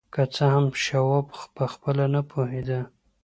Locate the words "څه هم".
0.33-0.65